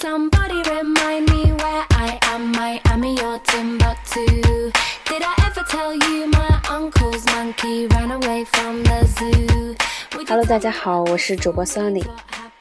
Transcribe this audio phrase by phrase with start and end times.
[0.00, 2.52] Somebody remind me where I am.
[2.52, 4.72] Miami or Timbuktu.
[5.04, 9.76] Did I ever tell you my uncle's monkey ran away from the zoo?
[10.26, 12.06] Hello，大家好，我是主播 Sunny，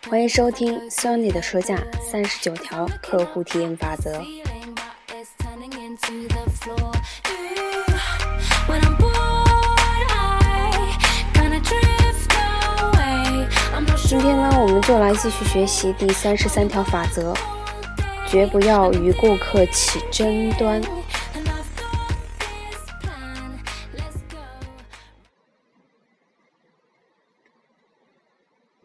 [0.09, 1.81] 欢迎收听 Sunny 的说价
[2.11, 4.21] 三十九条客户体验法则。
[14.79, 17.33] 们就来继续学习第三十三条法则：
[18.25, 20.81] 绝不要与顾客起争端。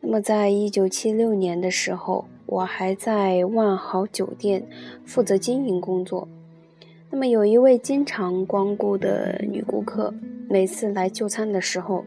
[0.00, 4.66] 那么，在一九七六年的时候，我还在万豪酒店
[5.06, 6.26] 负责经营工作。
[7.10, 10.12] 那么，有一位经常光顾的女顾客，
[10.48, 12.04] 每次来就餐的时候，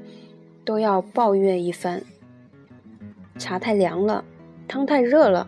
[0.65, 2.03] 都要抱怨一番。
[3.37, 4.23] 茶太凉了，
[4.67, 5.47] 汤太热了，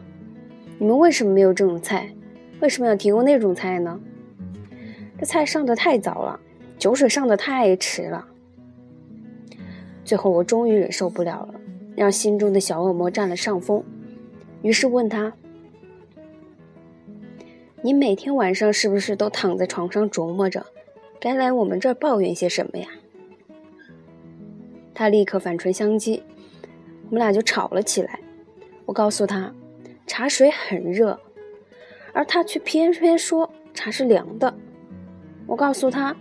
[0.77, 2.09] 你们为什么没有这种菜？
[2.59, 3.99] 为什么要提供那种菜呢？
[5.17, 6.39] 这菜上的太早了，
[6.77, 8.25] 酒水上的太迟了。
[10.05, 11.59] 最后我终于忍受不了了，
[11.95, 13.83] 让心中的小恶魔占了上风，
[14.61, 15.33] 于是问他
[17.81, 20.65] ：“你每天晚上是不是都躺在床上琢磨着，
[21.19, 22.87] 该来我们这儿抱怨些什么呀？”
[24.93, 26.21] 他立刻反唇相讥。
[27.09, 28.19] 我们俩就吵了起来。
[28.85, 29.51] 我告诉他，
[30.05, 31.19] 茶水很热，
[32.13, 34.53] 而他却偏偏说茶是凉的。
[35.47, 36.15] 我告诉他，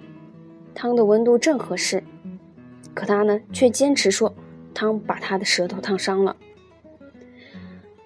[0.75, 2.03] 汤的温度正合适，
[2.95, 4.35] 可他呢却坚持说
[4.73, 6.35] 汤把他的舌头烫伤了。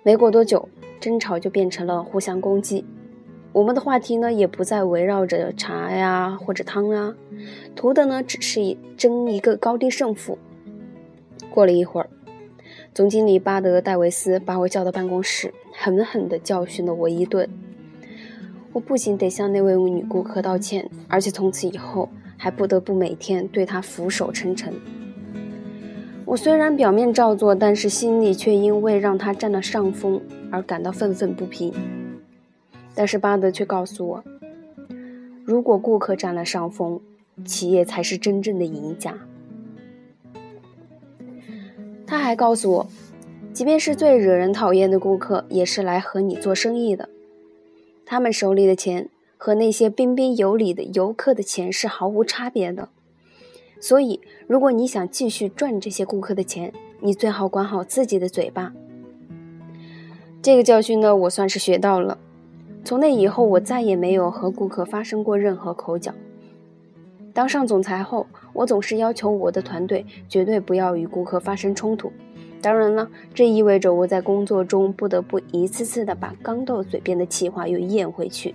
[0.02, 2.84] 没过多久，争吵就变成了互相攻击。
[3.52, 7.14] 我们的话题呢也不再围绕着茶呀或者汤啊，
[7.76, 10.36] 图的呢只是争一个高低胜负。
[11.48, 12.10] 过了一会儿。
[12.94, 17.48] 总经理巴德·戴维斯把我叫到办公室，狠狠地教训了我一顿。
[18.74, 24.74] 我不仅得向那位女顾客道歉，而且从此以后还不得不每天对她俯首称臣。
[26.26, 30.20] 我虽然表面照做，但是心里却因为让她占了上风
[30.50, 31.72] 而感到愤愤不平。
[32.94, 34.24] 但是巴德却告诉我，
[35.46, 37.00] 如果顾客占了上风，
[37.46, 39.16] 企业才是真正的赢家。
[42.12, 42.86] 他还告诉我，
[43.54, 47.08] 即便是最惹人讨厌的顾客，也是来和你做生意的。
[48.04, 49.08] 他们手里的钱
[49.38, 52.90] 和那些彬彬有礼的游客的钱是毫无差别的。
[53.80, 58.74] 所以，如果你想继续赚这些顾客的钱，你最好管好自己的嘴巴。
[60.42, 62.18] 这个教训呢，我算是学到了。
[62.84, 66.12] 从那以后，我再也没有和顾客发生过任何口角。
[67.32, 72.12] 当上总裁后，我总是要求我的团队绝对不要与顾客发生冲突。
[72.60, 78.54] 当然了，这意味着我在工作中不得不一次次的把刚到嘴边的气话又咽回去。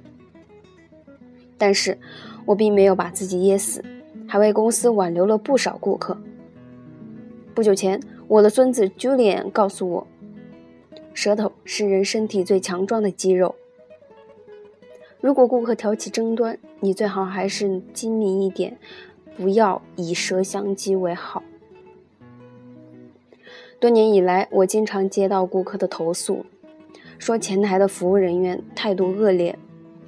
[1.58, 1.98] 但是，
[2.46, 3.84] 我并没有把自己噎死，
[4.28, 6.18] 还为公司挽留了不少顾客。
[7.54, 10.08] 不久前，我的孙子 Julian 告诉我，
[11.14, 13.56] 舌头是人身体最强壮的肌肉。
[15.20, 18.78] 如果顾客挑起争端，你最好还是精明一点，
[19.38, 21.44] 不要以舌相击为好。
[23.80, 26.44] 多年以来，我经常接到顾客的投诉，
[27.20, 29.58] 说前台的服务人员态度恶劣，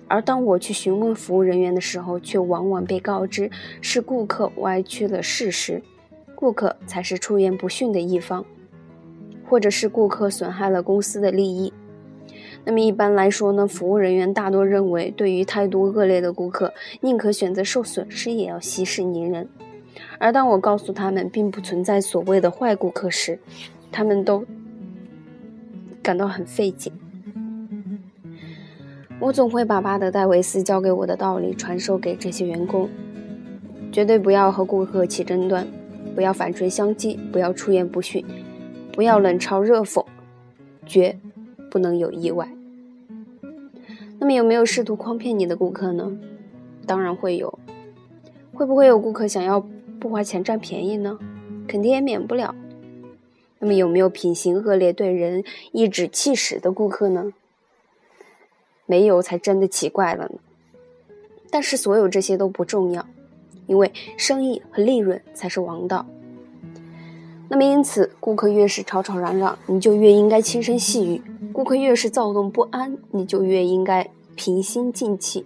[0.08, 5.84] 而当我去询问服务人员的时候，却往往被告知是顾客歪曲了事实，
[6.34, 8.44] 顾客才是出言不逊的一方，
[9.48, 11.72] 或者是顾客损害了公司的利益。
[12.66, 19.48] 那么一般来说呢，服务人员大多认为，对于态度恶劣的顾客，宁可选择受损失，也要息事宁人。
[20.20, 23.40] 而当我告诉他们并不存在所谓的坏顾客时，
[23.92, 24.46] 他们都
[26.04, 26.92] 感到很费解。
[29.20, 32.88] 我总会把巴德戴维斯教给我的道理传授给这些员工：
[33.92, 35.68] 绝对不要和顾客起争端，
[36.14, 38.24] 不要反唇相讥，不要出言不逊，
[38.94, 40.06] 不要冷嘲热讽，
[40.86, 41.18] 绝。
[41.70, 42.50] 不能有意外。
[44.20, 46.18] 那么有没有试图诓骗你的顾客呢？
[46.86, 47.58] 当然会有。
[48.54, 49.66] 会不会有顾客想要
[50.00, 51.18] 不花钱占便宜呢？
[51.68, 52.54] 肯定也免不了。
[53.60, 57.32] 那么有没有品行恶劣、对人颐指气使的顾客呢？
[58.86, 60.40] 没有才真的奇怪了呢。
[61.52, 63.08] 但是所有这些都不重要，
[63.68, 66.06] 因为生意和利润才是王道。
[67.52, 71.22] 那么因此，顾客越是吵吵嚷嚷，你就越应该轻声细语。
[71.52, 75.46] 顾客越是躁动不安，你就越应该平心静气。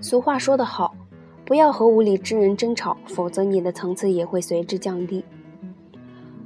[0.00, 0.94] 俗话说得好，
[1.44, 5.24] 不要和无理之人争吵，否则你的层次也会随之降低。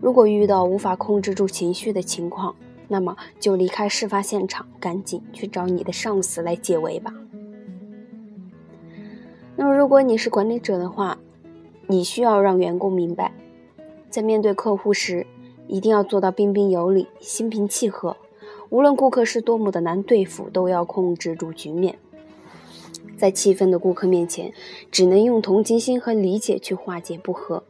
[0.02, 2.54] 如果遇到无法控制住情绪的情况，
[2.88, 7.14] 那么就离开事发现场，赶紧去找你的上司来解围吧。
[9.56, 11.16] 那么，如果你是管理者的话，
[11.86, 13.32] 你需要让员工明白，
[14.12, 15.26] 在面对客户时，
[15.66, 18.14] 一定要做到彬彬有礼、心平气和。
[18.68, 21.98] 无论顾客是多么的难对付，都要控制住局面。
[23.16, 24.52] 在气愤的顾客面前，
[24.90, 27.62] 只能用同情心和理解去化解不和。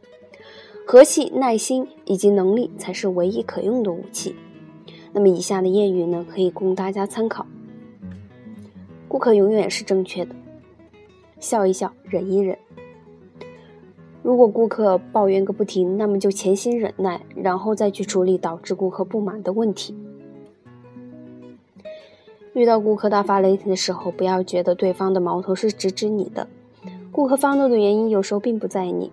[0.85, 4.35] 和气、耐心以及能力才是唯一可用的武器。
[5.13, 7.45] 那么，以下的谚语呢，可以供大家参考：
[9.07, 10.35] 顾客永远是正确的，
[11.39, 12.57] 笑一笑，忍一忍。
[14.23, 19.93] 如果顾客抱怨个不停，那么就潜心忍耐，然后再去处理导致顾客不满的问题。
[22.53, 26.47] 遇到顾客大发雷霆的时候，不要觉得对方的矛头是直指你的。
[27.11, 29.11] 顾客发怒的原因有时候并不在你。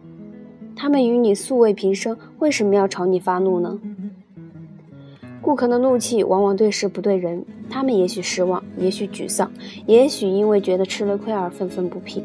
[0.77, 3.81] 他们与你素未平生，为什么要朝你发怒呢？
[5.43, 9.51] 顾客的怒气往往对事不对人，他们也许失望，也许沮丧，
[9.87, 12.23] 也许因为觉得吃了亏而愤愤不平。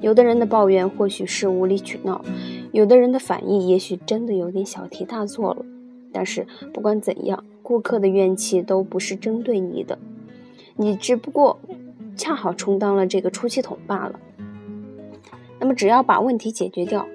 [0.00, 2.24] 有的人的抱怨或许是无理取闹，
[2.72, 5.64] 有的人的反应也许真的有点小题大做了。
[6.12, 9.98] 但是不管怎样，顾客的怨气都不是针对你的，
[10.76, 11.58] 你只不过
[12.16, 14.20] 恰好充当了这个出气筒罢了。
[15.58, 17.06] 那么只要把问题解决掉。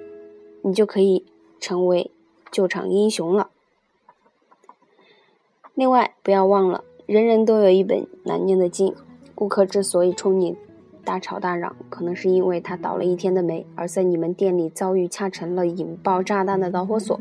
[0.64, 1.24] 你就可以
[1.58, 2.12] 成为
[2.52, 3.50] 救场英雄了。
[5.74, 8.94] 另外，不要忘了，人人都有一本难念的经。
[9.34, 10.56] 顾客之所以冲你
[11.04, 17.20] 大吵大嚷，可能是因为他倒了一天的霉，而在你们店里遭遇恰成了引爆炸弹的导火索。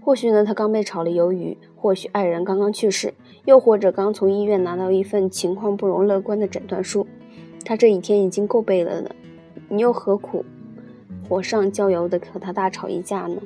[0.00, 3.10] 或许呢，他刚被炒了鱿鱼；或许爱人刚刚去世；
[3.44, 7.06] 又或者刚从医院拿到一份情况不容乐观的诊断书。
[7.64, 9.10] 他这一天已经够背了呢，
[9.68, 10.44] 你又何苦？
[11.28, 13.36] 火上浇油的和他大吵一架呢？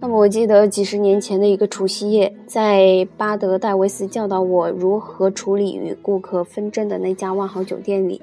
[0.00, 8.22] 那么我记得几十年前的一个除夕夜，在巴德戴维斯教导我如何处理与顾客纷争的那家万豪酒店里，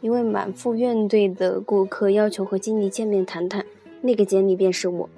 [0.00, 3.66] 一位满腹怨怼的顾客要求和经理见面谈谈，
[4.00, 5.10] 那个经理便是我。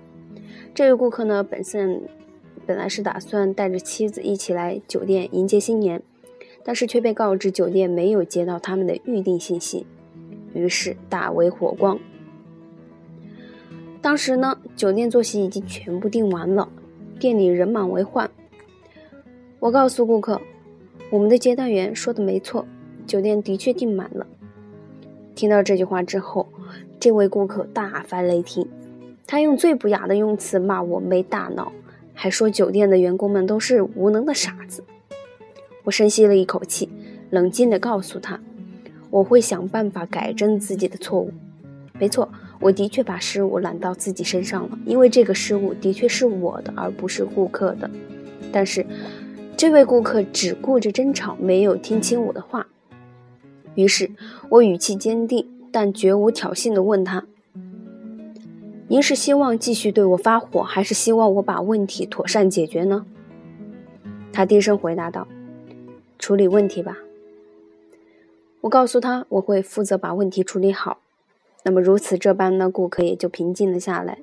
[0.75, 2.03] 这位顾客呢，本身
[2.67, 6.03] 本来是打算带着妻子一起来酒店迎接新年，
[6.65, 9.87] 但是却被告知酒店没有接到他们的预订信息。
[10.55, 12.01] 于是大为火光。
[14.07, 16.69] 当时呢，酒店坐席已经全部订完了，
[17.19, 18.31] 店里人满为患。
[19.59, 20.41] 我告诉顾客，
[21.11, 22.65] 我们的接待员说的没错，
[23.05, 24.25] 酒店的确订满了。
[25.35, 26.47] 听到这句话之后，
[27.01, 28.69] 这位顾客大发雷霆，
[29.27, 31.73] 他用最不雅的用词骂我没大脑，
[32.15, 34.85] 还说酒店的员工们都是无能的傻子。
[35.83, 36.89] 我深吸了一口气，
[37.31, 38.39] 冷静地告诉他。
[39.11, 41.33] 我会想办法改正自己的错误。
[41.99, 42.31] 没错，
[42.61, 47.91] 我的确把失误揽到自己身上了，因为这个失误的确是我的，而不是顾客的。
[48.53, 48.85] 但是，
[49.57, 52.67] 这位顾客只顾着争吵，没有听清我的话。
[53.75, 54.11] 于是
[54.49, 57.27] 我语气坚定，但绝无挑衅地问他
[58.89, 63.05] ：“您是希望继续对我发火，还是希望我把问题妥善解决呢？”
[64.33, 65.29] 他低声回答道
[66.19, 66.97] ：“处理问题吧。”
[68.63, 70.99] 我告诉他，我会负责把问题处理好。
[71.67, 74.19] 那么如此这般呢，顾客也就平静了下来。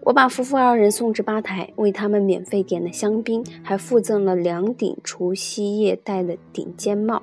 [0.00, 7.22] 我把夫妇二人送至吧台，为他们免费点了香槟，还附赠了两顶除夕夜戴的顶尖帽。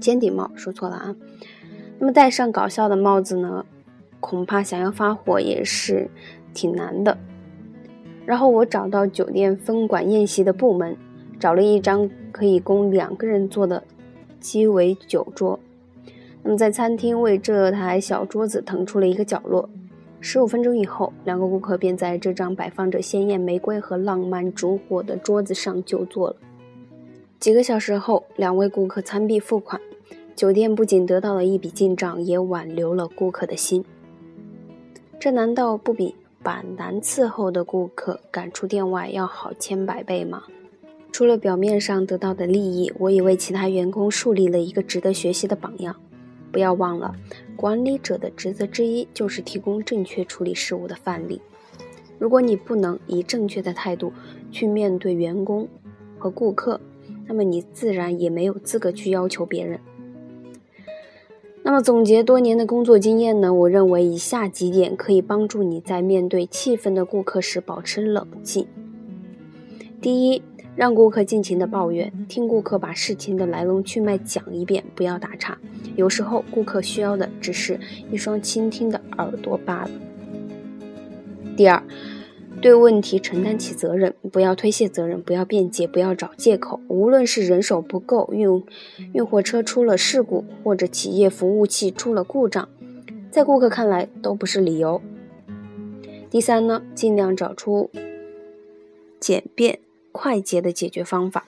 [0.00, 1.16] 尖顶帽，说错了啊。
[1.98, 3.66] 那么戴上搞笑的帽子呢，
[4.20, 6.08] 恐怕想要发火也是
[6.54, 7.18] 挺难的。
[8.24, 10.96] 然后我找到酒店分管宴席的部门，
[11.40, 13.82] 找了一张可以供两个人坐的。
[14.38, 15.58] 鸡尾酒桌，
[16.42, 19.68] 那么在餐厅为这台小桌子腾出了一个角落。
[20.20, 26.36] 十五分钟以后，两个顾客便在这张摆放着鲜艳玫瑰和浪漫烛火的桌子上就坐了。
[27.38, 29.80] 几个小时后，两位顾客餐毕付款，
[30.34, 33.84] 酒店不仅得到了一笔进账，也挽留了顾客的心。
[35.20, 40.42] 这难道不比板难伺候的顾客赶出店外要好千百倍吗？
[41.12, 45.94] 除了表面上得到的利益，我也为其他员工树立了一个值得学习的榜样。
[46.52, 47.14] 不要忘了，
[47.56, 51.40] 管理者的职责之一就是提供正确处理事务的范例。
[52.18, 54.12] 如果你不能以正确的态度
[54.50, 55.68] 去面对员工
[56.18, 56.80] 和顾客，
[57.26, 59.78] 那么你自然也没有资格去要求别人。
[61.62, 63.52] 那么总结多年的工作经验呢？
[63.52, 68.66] 我认为以下几点可以帮助你在面对气愤的顾客时保持冷静。
[70.00, 70.42] 第一。
[70.76, 75.58] 让顾客尽情的抱怨，听顾客把事情的来龙去脉讲一遍，不要打岔。
[75.96, 77.80] 有时候顾客需要的只是
[78.12, 79.90] 一双倾听的耳朵罢了。
[81.56, 81.82] 第二，
[82.62, 86.78] 对问题承担起责任，不要推卸责任，不要辩解，不要找借口。
[86.86, 88.62] 无论是人手不够、运
[89.14, 92.68] 运货车出了事故，或者企业服务器出了故障，
[93.32, 95.02] 在顾客看来都不是理由。
[96.30, 97.90] 第三呢，尽量找出
[99.18, 99.80] 简便
[100.20, 101.44] 快捷的解决方法。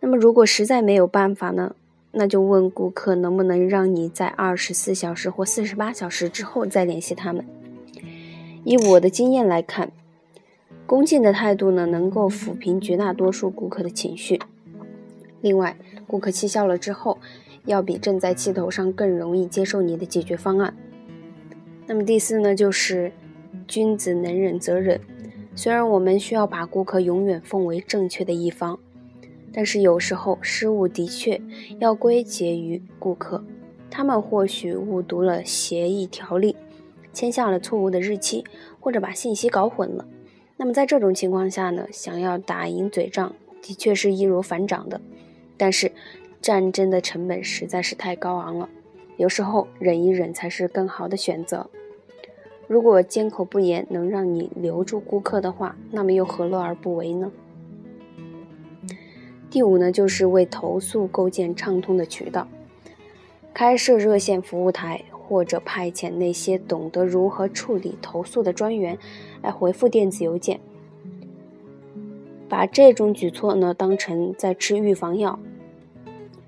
[0.00, 1.76] 那么，如果实在没有办法呢，
[2.10, 7.46] 那就问顾客能不能让你在二十四小时或四十八小时之后再联系他们。
[8.64, 9.92] 以我的经验来看，
[10.86, 14.40] 恭敬的态度呢，能够抚平绝大多数顾客的情绪。
[15.40, 15.76] 另外，
[16.08, 17.18] 顾客气消了之后，
[17.64, 20.74] 要比正在气头上更容易接受你的解决方案。
[21.86, 23.12] 那么第四呢，就是
[23.68, 25.00] 君子能忍则忍。
[25.54, 28.78] 虽然我们需要把顾客永远奉为正确的一方，
[29.52, 31.40] 但是有时候失误的确
[31.78, 33.44] 要归结于顾客，
[33.90, 36.56] 他们或许误读了协议条例。
[37.12, 38.44] 签下了错误的日期，
[38.78, 40.06] 或者把信息搞混了。
[40.56, 45.00] 那么在这种情况下呢，想要打赢嘴仗，的确是易如反掌的。
[45.56, 45.90] 但是
[46.40, 48.68] 战争的成本实在是太高昂了，
[49.16, 51.68] 有时候忍一忍才是更好的选择。
[52.70, 57.32] 如果缄口不言能让你留住顾客的话，那么又何乐而不为呢？
[59.50, 62.46] 第五呢，就是为投诉构建畅通的渠道，
[63.52, 65.02] 开设热线服务台。
[65.30, 68.98] 或者派遣那些懂得如何处理投诉的专员
[69.40, 70.58] 来回复电子邮件，
[72.48, 75.38] 把这种举措呢当成在吃预防药。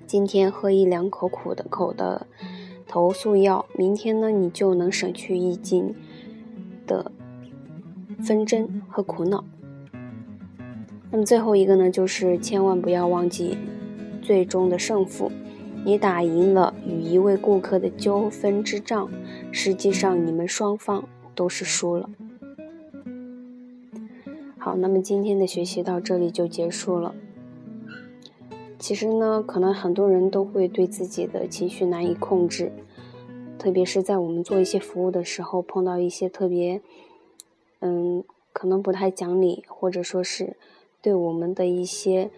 [0.04, 2.26] 今天喝一两口苦的口的
[2.88, 5.94] 投诉药，明天呢你就能省去一斤
[6.86, 7.10] 的
[8.24, 9.44] 纷争和苦恼。
[11.10, 13.58] 那么最后一个呢，就是千万不要忘记
[14.22, 15.30] 最终的胜负。
[15.84, 19.10] 你打赢了与一位顾客的纠纷之仗，
[19.50, 22.08] 实际上你们双方都是输了。
[24.56, 27.14] 好，那么今天的学习到这里就结束了。
[28.78, 32.70] 其实呢，可能很多人都会对自己的情绪难以控制，
[33.62, 36.83] 特别是在我们做一些服务的时候，碰到一些特别，
[37.78, 40.57] 嗯，可能不太讲理，或者说是
[41.00, 42.28] 对我们的一些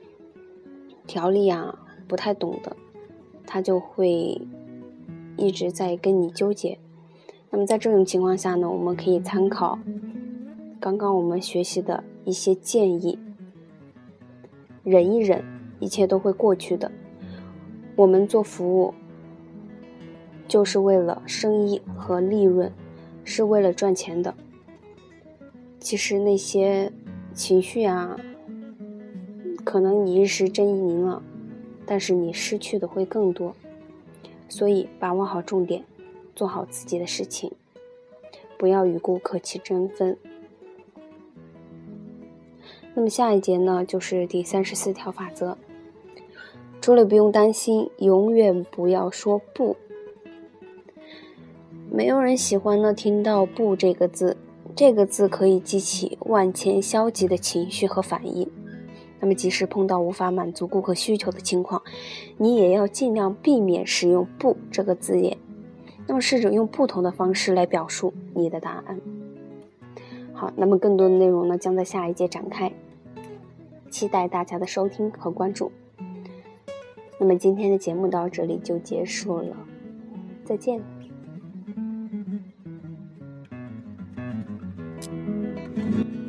[1.07, 2.77] 条例啊不太懂的。
[3.47, 4.39] 他就会
[5.39, 6.79] 一直在跟你纠结。
[7.49, 9.79] 那么在这种情况下呢，我们可以参考
[10.79, 13.19] 刚刚我们学习的一些建议，
[14.83, 15.43] 忍一忍，
[15.81, 16.93] 一切都会过去的。
[17.97, 18.93] 我们做服务
[20.47, 22.73] 就是为了生意和利润，
[23.25, 24.35] 是为了赚钱的。
[25.81, 26.93] 其实那些
[27.35, 28.19] 情绪啊，
[29.65, 31.23] 可能你一时争一鸣了。
[31.87, 33.55] 但是你失去的会更多，
[34.49, 35.85] 所以把握好重点，
[36.35, 37.53] 做好自己的事情，
[38.57, 40.17] 不要与顾客起争分。
[42.95, 45.59] 那么下一节呢，就是第三十四条法则。
[46.81, 49.77] 除了不用担心，永远不要说不。
[51.95, 54.37] 没有人喜欢呢听到“不”这个字，
[54.75, 58.51] 这个字可以激起万千消极的情绪和反应。
[59.21, 61.81] 那么，即使碰到无法满足顾客需求的情况，
[62.37, 65.39] 你也要尽量避免使用“不”这个字眼。
[66.09, 69.01] 那么，试着用不同的方式来表述你的答案。
[70.33, 72.73] 好，那么更多的内容呢，将在下一节展开，
[73.89, 75.71] 期待大家的收听和关注。
[77.21, 79.57] 那么，今天的节目到这里就结束了，
[80.45, 80.94] 再见。
[85.77, 86.24] Thank you.